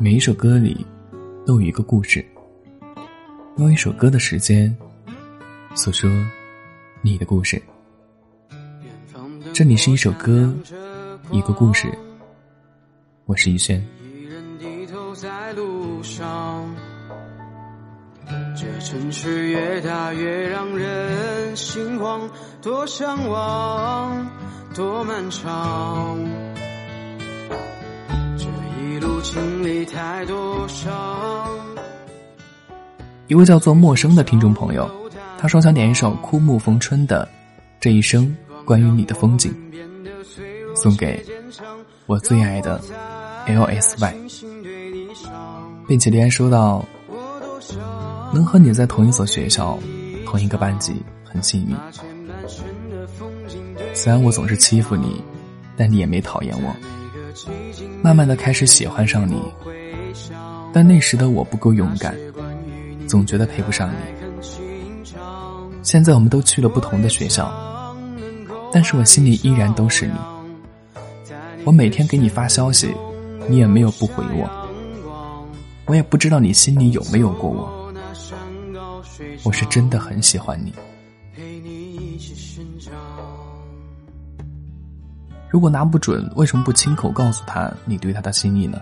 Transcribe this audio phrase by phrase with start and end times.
[0.00, 0.86] 每一首歌里
[1.44, 2.24] 都有一个故事，
[3.56, 4.74] 用一首歌的时间
[5.74, 6.08] 诉说
[7.02, 7.60] 你的故事。
[9.52, 10.54] 这里是一首歌，
[11.32, 11.88] 一个故事。
[13.24, 13.84] 我是逸轩。
[18.56, 22.30] 这城市越大越让人心慌，
[22.62, 24.30] 多向往，
[24.76, 26.18] 多漫长。
[29.92, 30.92] 太多伤。
[33.26, 34.88] 一位叫做陌生的听众朋友，
[35.38, 37.28] 他说想点一首枯木逢春的
[37.80, 38.34] 《这一生
[38.64, 39.54] 关于你的风景》，
[40.76, 41.24] 送给
[42.06, 42.80] 我最爱的
[43.46, 44.14] L S Y，
[45.86, 46.84] 并且留言说道。
[48.30, 49.78] 能和你在同一所学校、
[50.26, 51.74] 同一个班级，很幸运。
[53.94, 55.22] 虽然我总是欺负你，
[55.78, 56.76] 但你也没讨厌我。
[58.02, 59.40] 慢慢的开始喜欢上你，
[60.72, 62.14] 但那时的我不够勇敢，
[63.06, 63.96] 总觉得配不上你。
[65.82, 67.50] 现在我们都去了不同的学校，
[68.72, 70.12] 但是我心里依然都是你。
[71.64, 72.94] 我每天给你发消息，
[73.48, 74.48] 你也没有不回我。
[75.86, 77.92] 我也不知道你心里有没有过我。
[79.42, 80.72] 我是真的很喜欢你。
[85.48, 88.78] 如果拿不准，为什么不亲口告诉他你对他的心意呢？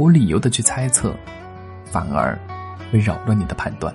[0.00, 1.14] 无理由的去猜测，
[1.84, 2.38] 反而
[2.90, 3.94] 会扰乱你的判断。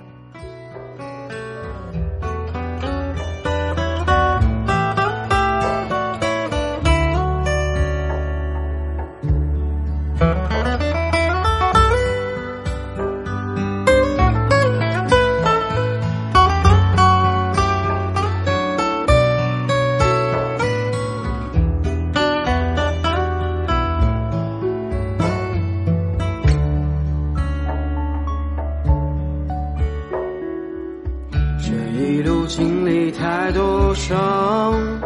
[31.98, 35.00] 一路经历太多伤，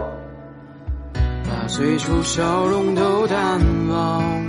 [1.45, 4.49] 把最初笑容都淡忘。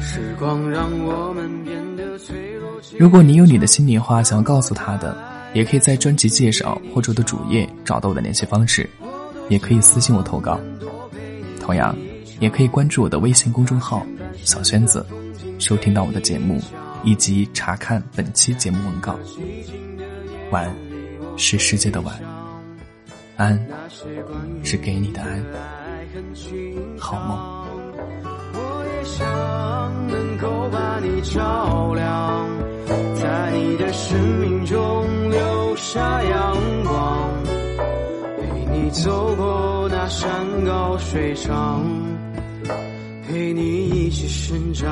[0.00, 2.68] 时光让我们变得脆弱。
[2.98, 5.16] 如果你有你的心里话想要告诉他的，
[5.54, 8.90] 也可以在专辑介绍或者的主页找到我的联系方式，
[9.48, 10.58] 也可以私信我投稿。
[11.60, 11.96] 同样，
[12.40, 14.04] 也可以关注我的微信公众号
[14.42, 15.06] “小轩子”，
[15.60, 16.60] 收听到我的节目
[17.04, 19.16] 以及查看本期节目文稿。
[20.50, 20.74] 晚。
[21.38, 22.18] 是世界的晚
[23.36, 23.62] 安，
[24.64, 25.44] 是给你的安，
[26.98, 27.38] 好梦。
[28.54, 32.48] 我也想能够把你照亮，
[33.16, 37.30] 在你的生命中留下阳光，
[38.40, 41.84] 陪你走过那山高水长，
[43.28, 44.86] 陪你一起生长。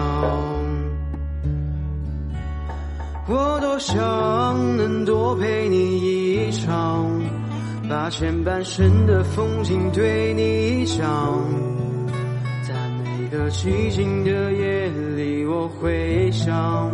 [3.26, 3.96] 我多想
[4.76, 6.14] 能多陪你。
[6.46, 7.06] 一场，
[7.88, 11.02] 把前半生的风景对你讲，
[12.68, 16.92] 在每个寂静的夜里，我会想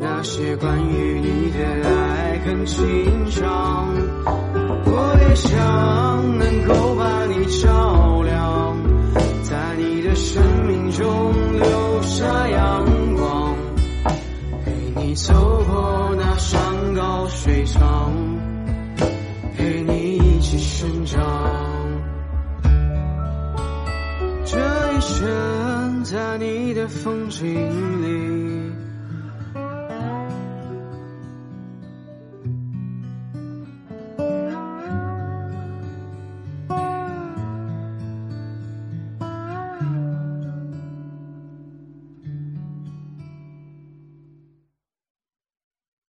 [0.00, 2.82] 那些关于你的爱恨情
[3.30, 3.94] 长。
[4.86, 8.76] 我也想能够把你照亮，
[9.42, 12.84] 在你的生命中留下阳，
[15.26, 15.34] 走
[15.64, 18.12] 过那山高水长。
[19.56, 21.20] 陪你一起生长，
[24.44, 24.56] 这
[24.92, 27.48] 一生在你的风景
[28.02, 28.37] 里。